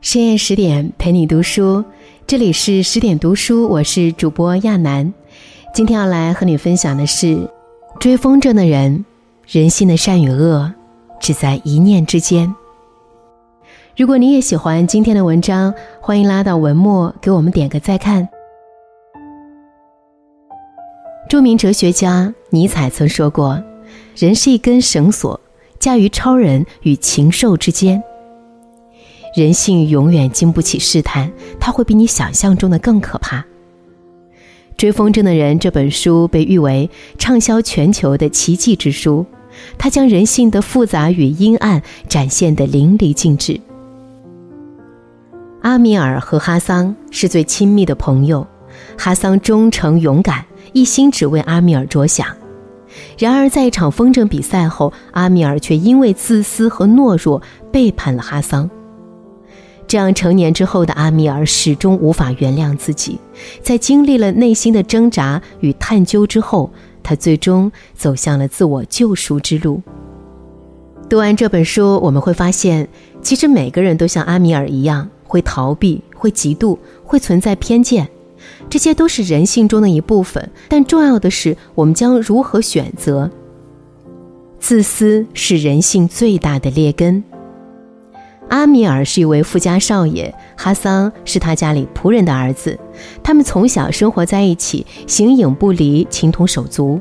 [0.00, 1.84] 深夜十点陪你读书，
[2.26, 5.12] 这里是十点读书，我是主播亚楠。
[5.74, 7.50] 今天要来和你分享的是：
[7.98, 9.04] 追风筝的人，
[9.48, 10.72] 人心的善与恶，
[11.20, 12.54] 只在一念之间。
[13.96, 18.28] 如果你也喜欢今天的文章，欢迎拉到文末给我们点个再看。
[21.28, 23.60] 著名哲学家尼采曾说过
[24.14, 25.40] ：“人是一根绳索，
[25.86, 28.02] 架于超人与禽兽之间。”
[29.36, 33.38] 人性永远经不起试探，它会比你想象中的更可怕。
[34.76, 39.24] 《追风筝的人》这本书被誉为畅销全球的奇迹之书，
[39.78, 43.60] 它将人性的复杂与阴暗展现得淋漓尽致。
[45.62, 48.44] 阿米尔和哈桑是最亲密的朋友，
[48.98, 52.26] 哈桑忠诚勇敢，一心只为阿米尔着想。
[53.18, 57.40] 然而，在一场风筝比赛后，阿米尔却因为自私和懦弱
[57.72, 58.68] 背叛了哈桑。
[59.88, 63.20] 这样成年之后的阿米尔始终无法原谅自己，
[63.62, 66.68] 在经历了内心的挣扎与探究之后，
[67.04, 69.80] 他最终走向了自我救赎之路。
[71.08, 72.88] 读完这本书，我们会发现，
[73.22, 78.08] 其实每个人都像阿米尔一样，会逃避，会嫉妒，会存在偏见，
[78.68, 80.50] 这些都是人性中的一部分。
[80.68, 83.30] 但重要的是，我们将如何选择？
[84.58, 87.22] 自私是人性最大的劣根。
[88.48, 92.78] 阿米尔是一位富家少爷，哈桑是他家里仆人的儿子。
[93.22, 97.00] 他们从小生活在一起，形影不离，情同手足。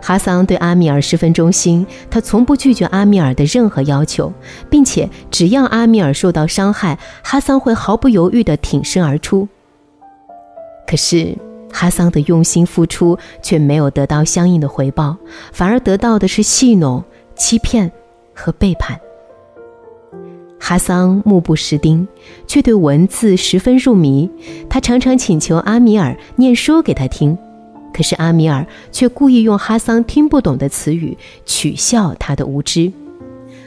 [0.00, 4.32] 哈桑对阿米尔十分忠心，他从不拒绝阿米尔的任何要求，
[4.70, 9.48] 并且只要阿米尔受到伤害，哈桑会毫不犹豫地挺身而出。
[10.90, 11.38] 可是，
[11.72, 15.16] 哈桑的用心付出却没有得到相应的回报，
[15.52, 17.04] 反而得到的是戏弄、
[17.36, 17.92] 欺骗
[18.34, 18.98] 和背叛。
[20.58, 22.08] 哈桑目不识丁，
[22.48, 24.28] 却对文字十分入迷。
[24.68, 27.38] 他常常请求阿米尔念书给他听，
[27.94, 32.92] 可是阿米尔却故意用哈桑听不懂的词语取笑他的无知。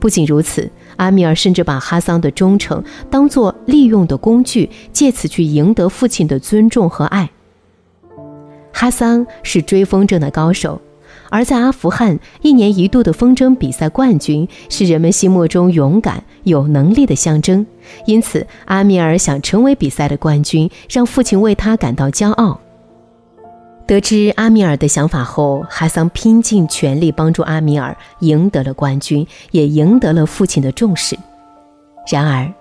[0.00, 7.30] 不仅如此，阿米尔甚至把哈桑的忠诚当作利用的工具，借此去赢得父亲的尊重和爱。
[8.72, 10.80] 哈桑是追风筝的高手。
[11.30, 17.66] 而在阿富汗，一年一度的风筝比赛冠军是人们心目中勇敢、有能力的象征。
[18.06, 22.60] 因此，阿米尔想成为比赛的冠军，让父亲为他感到骄傲。
[23.86, 31.16] 得知阿米尔的想法后，哈桑拼尽全力帮助阿米尔赢得了冠军，也赢得了父亲的重视。
[32.10, 32.52] 然而，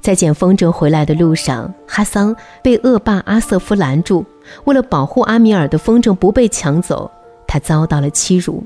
[0.00, 4.24] 在捡风筝回来的路上，哈桑被恶霸阿瑟夫拦住。
[4.64, 7.10] 为了保护阿米尔的风筝不被抢走。
[7.50, 8.62] 他遭到了欺辱。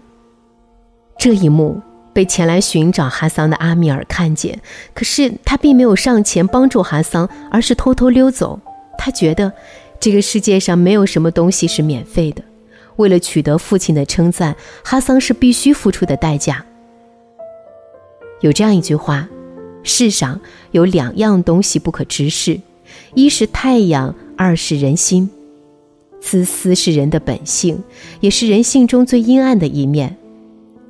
[1.17, 1.81] 这一幕
[2.13, 4.61] 被前来寻找哈桑的阿米尔看见，
[4.93, 8.59] 可是他并没有上前帮助哈桑，而是偷偷溜走。
[8.99, 9.53] 他觉得
[10.03, 12.43] 这个世界上没有什么东西是免费的。
[12.97, 16.67] 为了取得父亲的称赞，哈桑是必须付出的代价。
[18.41, 19.29] 有这样一句话：
[19.85, 20.41] 世上
[20.73, 22.61] 有两样东西不可直视，
[23.15, 25.31] 一是太阳，二是人心。
[26.21, 27.81] 自私是人的本性，
[28.19, 30.17] 也是人性中最阴暗的一面。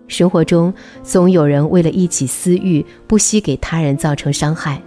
[0.09, 4.81] 生活中总有人为了一己私欲，不惜给他人造成伤害，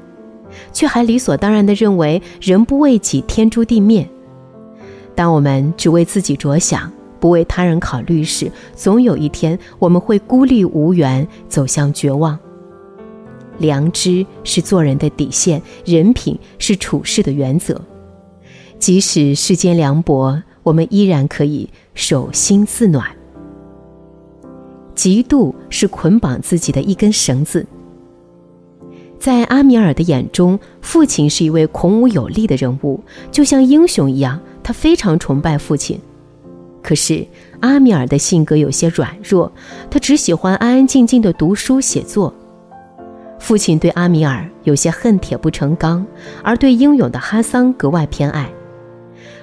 [0.74, 4.10] 却还理所当然地认为人不为己，天诛地灭。
[5.16, 12.38] 当我们只为自己着想，不为他人考虑时，总有一天我们会孤立无援，走向绝望。
[13.58, 17.80] 良知是做人的底线，人品是处事的原则。
[18.78, 23.08] 即使世间凉薄，我们依然可以手心自暖。
[24.94, 27.66] 嫉妒是捆绑自己的一根绳子。
[29.18, 33.00] 在阿米尔的眼中，父亲是一位孔武有力的人物，
[33.32, 36.02] 就像英雄一样，他非常崇拜父亲。
[36.82, 37.24] 可是
[37.60, 39.52] 阿米尔的性格有些软弱，
[39.92, 42.34] 他只喜欢安安静静的读书写作。
[43.40, 46.04] 父亲对阿米尔有些恨铁不成钢，
[46.44, 48.50] 而对英勇的哈桑格外偏爱。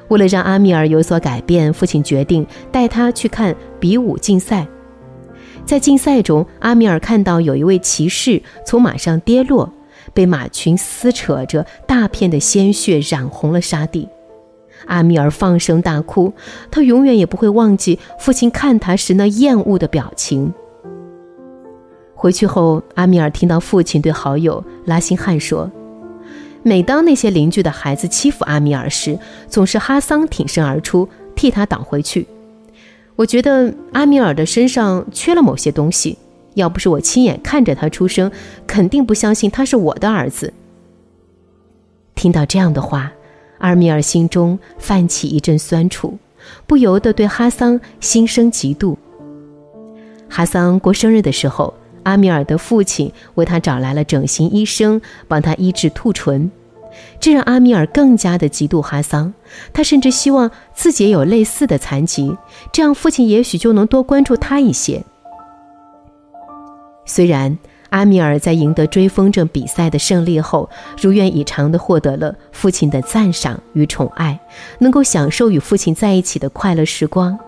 [0.08, 4.67] 为了让阿米尔有所改变，父亲决定带他去看比武竞赛。
[5.64, 9.73] 在竞赛中，阿米尔看到有一位骑士从马上跌落，
[10.12, 14.08] 被马群撕扯着，大片的鲜血染红了沙地。
[14.87, 16.32] 阿米尔放声大哭，
[16.70, 20.52] 他永远也不会忘记父亲看他时那厌恶的表情。
[22.14, 25.70] 回去后，阿米尔听到父亲对好友拉辛汉说。
[26.64, 29.19] 每当那些邻居的孩子欺负阿米尔时，
[29.49, 32.25] 总是哈桑挺身而出替他挡回去。
[33.17, 36.17] 我觉得阿米尔的身上缺了某些东西，
[36.55, 38.31] 要不是我亲眼看着他出生，
[38.64, 40.55] 肯定不相信他是我的儿子。”
[42.14, 43.12] 听到这样的话，
[43.62, 46.19] 阿米尔心中泛起一阵酸楚，
[46.67, 48.97] 不由得对哈桑心生嫉妒。
[50.29, 51.73] 哈桑过生日的时候，
[52.03, 56.50] 阿米尔的父亲为他找来了整形医生，帮他医治兔唇，
[57.20, 59.32] 这让阿米尔更加的嫉妒哈桑。
[59.73, 62.37] 他甚至希望自己也有类似的残疾，
[62.73, 65.05] 这样父亲也许就能多关注他一些。
[67.05, 67.56] 虽然
[67.93, 70.69] 阿米尔在赢得追风筝比赛的胜利后，
[70.99, 74.41] 如愿以偿地获得了父亲的赞赏与宠爱，
[74.79, 77.39] 能够享受与父亲在一起的快乐时光。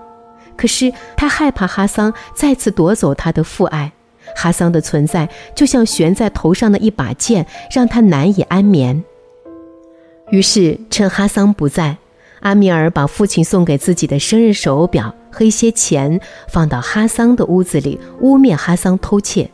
[0.55, 3.91] 可是他害怕哈桑再次夺走他的父爱，
[4.37, 9.03] 哈桑的存在就像悬在头上的一把剑，让他难以安眠。
[10.29, 11.97] 于是趁哈桑不在，
[12.41, 19.51] 阿米尔把父亲送给自己的生日手表和一些钱放到哈桑的屋子里，污蔑哈桑偷窃。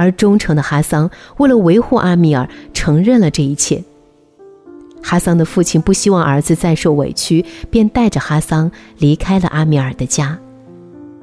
[0.00, 3.84] 而忠诚的哈桑为了维护阿米尔，承认了这一切。
[5.02, 10.38] 哈桑的父亲不希望儿子再受委屈，便带着哈桑离开了阿米尔的家。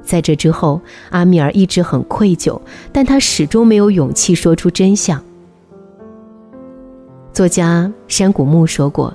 [0.00, 0.80] 在这之后，
[1.10, 2.60] 阿米尔一直很愧疚，
[2.92, 5.20] 但他始终没有勇气说出真相。
[7.32, 9.12] 作家山谷木说过：“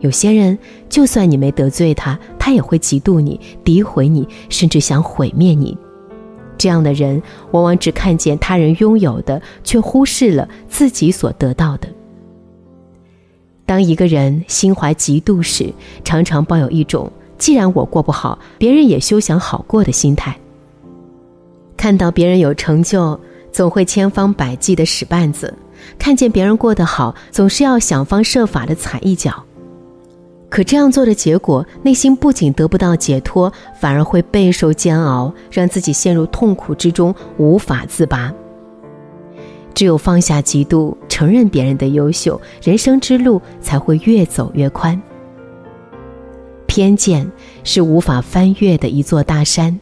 [0.00, 0.58] 有些人，
[0.90, 5.74] 就算你没得罪他，他也会嫉妒你、诋毁你，甚至想毁灭你。
[6.58, 7.22] 这样的人，
[7.52, 11.88] 往往只看见他人拥有的，却忽视了自己所得到的。”
[13.64, 15.72] 当一个人心怀嫉妒时，
[16.02, 20.36] 常常抱有一种“既然我过不好，别人也休想好过”的心态。
[21.76, 23.18] 看到别人有成就，
[23.52, 25.52] 总会千方百计的使绊子；
[25.98, 29.44] 看见别人过得好，总是要想方设法的踩一脚。
[30.50, 38.32] 可这样做的结果，内心不仅得不到解脱，反而会备受煎熬，让自己陷入痛苦之中，无法自拔。
[39.74, 45.00] 只有放下嫉妒，承认别人的优秀，人生之路才会越走越宽。
[46.66, 47.30] 偏见
[47.62, 49.78] 是无法翻越的一座大山。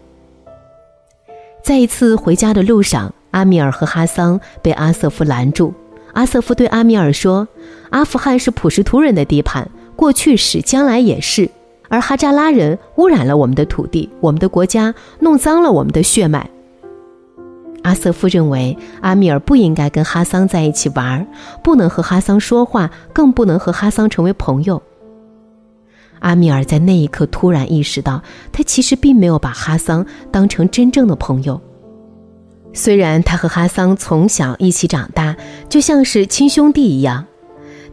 [1.63, 5.73] 在一次回家的路上，阿米尔和哈桑被阿瑟夫拦住。
[6.13, 7.47] 阿瑟夫对阿米尔说
[7.91, 11.51] ：“阿富汗是普什图人的地盘，过去是，将来也是。
[11.89, 16.49] 而哈扎拉人污染了我们的土地，我们的国家，弄脏了我们的血脉。”
[17.83, 21.25] 阿瑟夫认为阿米尔不应该跟哈桑在一起玩，
[21.63, 24.83] 不能和哈桑说话，更不能和哈桑成为朋友。
[26.19, 28.21] 阿米尔在那一刻突然意识到，
[28.51, 31.61] 他其实并没有把哈桑当成真正的朋友。
[32.73, 35.37] 虽然他和哈桑从小一起长大，
[35.69, 37.25] 就像是亲兄弟一样，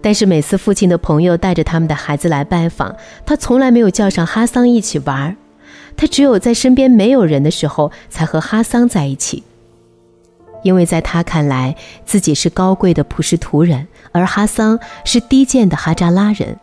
[0.04, 2.94] 但是每次父亲的朋友带着他们的孩子来拜访，
[3.26, 5.38] 他从来没有叫上哈桑一起玩。
[5.96, 9.44] 他只有在身边没有人的时候，才和哈桑在一起。
[10.62, 16.58] 因为在他看来，自己是高贵的普什图人，而哈桑是低贱的哈扎拉人，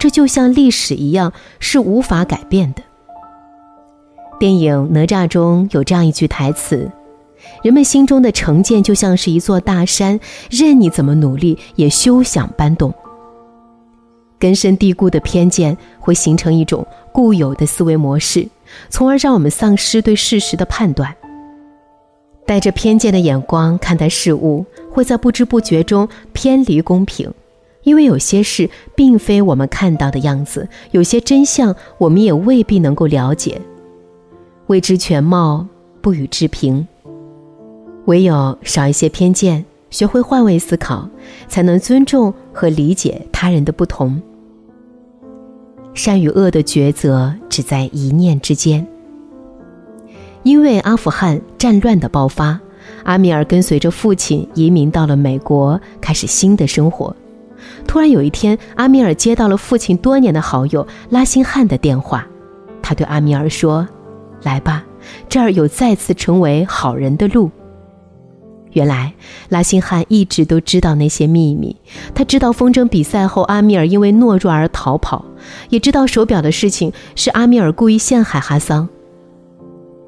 [0.00, 2.82] 这就像历史一样，是无法改变的。
[4.38, 6.90] 电影《哪吒》中有这样一句台词
[7.62, 10.18] ：“人们心中的成见就像是一座大山，
[10.50, 12.92] 任你怎么努力，也休想搬动。”
[14.38, 18.46] 根深蒂固的偏见会形成一种固有的思维模式，
[18.90, 21.14] 从而让我们丧失对事实的判断。
[22.44, 27.32] 带着偏见的眼光看待事物，会在不知不觉中偏离公平，
[27.82, 33.60] 因为有些事并非我们看到的样子，有些真相我们也未必能够了解。
[34.66, 35.66] 未知全貌，
[36.00, 36.86] 不予置评。
[38.06, 41.08] 唯有少一些偏见，学会换位思考，
[41.48, 44.20] 才能尊重和理解他人的不同。
[45.92, 48.86] 善与恶的抉择，只在一念之间。
[50.44, 52.60] 因为阿富汗战乱的爆发，
[53.02, 57.14] 阿米尔跟随着父亲移民到了美国，开始新的生活。
[57.88, 62.24] 突然有一天，阿米尔接到了父亲多年的好友拉辛汉的电话，
[62.80, 63.88] 他对阿米尔说
[64.44, 64.84] ：“来吧，
[65.28, 67.50] 这儿有再次成为好人的路。”
[68.76, 69.14] 原来
[69.48, 71.74] 拉辛汉一直都知道那些秘密，
[72.14, 75.24] 他知道风筝比赛后阿米尔因为懦弱而逃跑，
[75.70, 78.86] 也知道手表的事情是阿米尔故意陷害哈桑。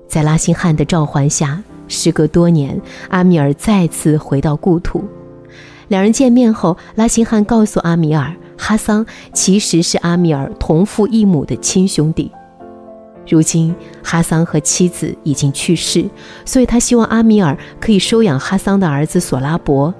[0.06, 5.02] 在拉辛汉的召唤下，时隔多年，阿米尔再次回到故土。
[5.88, 12.30] 两人见面后，拉辛汉告诉阿米尔，哈桑其实是阿米尔同父异母的亲兄弟。
[13.28, 16.08] 如今，哈桑和妻子已经去世，
[16.44, 19.92] 所以他希望阿米尔可以收养哈桑的儿子索拉伯。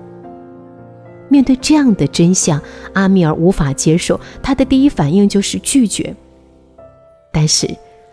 [1.28, 2.61] 面对这样的真相，
[2.94, 6.14] 阿米尔无法接受，他的第一反应就是拒绝。
[7.32, 7.68] 但是。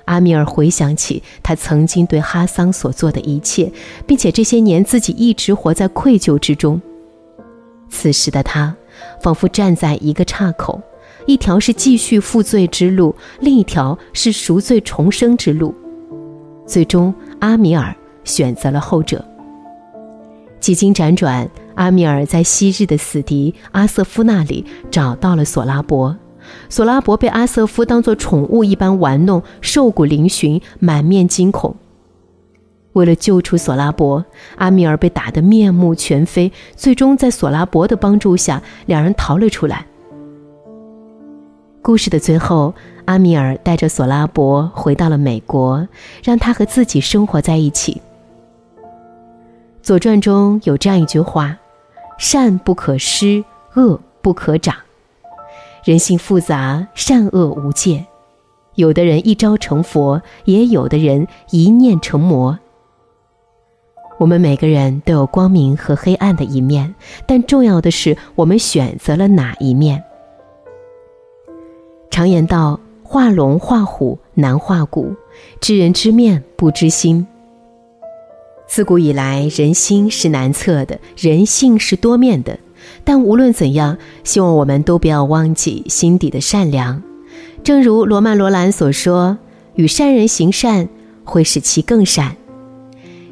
[0.05, 3.71] 阿米尔回想起他曾经对哈桑所做的一切，
[4.05, 6.79] 并且这些年自己一直活在愧疚之中。
[7.89, 8.75] 此时的他，
[9.19, 10.79] 仿佛站在一个岔口，
[11.25, 15.73] 一条是继续负罪之路，另一条是赎罪重生之路。
[16.65, 19.23] 最终，阿米尔选择了后者。
[20.59, 26.15] 几经辗转，阿米尔在昔日的死敌阿瑟夫那里找到了索拉伯。
[26.69, 31.75] 索拉伯被阿瑟夫当作宠物一般玩弄，瘦骨嶙峋，满面惊恐。
[32.93, 34.23] 为了救出索拉伯，
[34.57, 39.85] 阿米尔被打得面目全非，最终在索拉伯的帮助下，两人逃了出来。
[41.85, 42.73] 故事的最后，
[43.05, 45.87] 阿米尔带着索拉伯回到了美国，
[46.23, 48.01] 让他和自己生活在一起。
[49.83, 51.55] 《左传》中有这样一句话
[52.17, 54.75] ：“善不可施，恶不可长。”
[55.85, 58.03] 人性复杂，善恶无界，
[58.73, 62.57] 有的人一朝成佛，也有的人一念成魔。
[64.17, 66.95] 我们每个人都有光明和黑暗的一面，
[67.27, 70.03] 但重要的是我们选择了哪一面。
[72.15, 75.13] 常言道：“画龙画虎难画骨，
[75.59, 77.27] 知人知面不知心。”
[78.69, 82.57] 自古以来，人心是难测的，人性是多面的。
[83.03, 87.03] 但无论怎样，希望我们都不要忘记心底的善良。
[87.65, 89.37] 正如罗曼·罗兰所说
[89.75, 90.87] ：“与善人行善，
[91.25, 92.37] 会使其更善。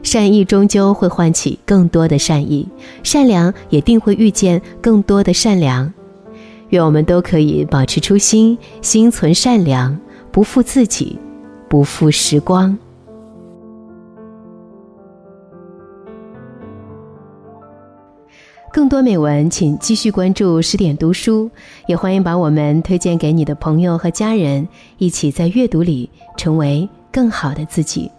[0.01, 2.67] 善意终究会唤起更多的善意，
[3.01, 5.93] 善良也定会遇见更多的善良。
[6.73, 9.95] 愿我们都可以保持初心，心存善良，
[10.31, 11.19] 不负自己，
[11.69, 12.75] 不负时光。”
[18.73, 21.47] 更多美文，请继续关注十点读书，
[21.85, 28.09] 也欢迎把我们推荐给你的朋友和家人，一起在阅读里成为更好的自己。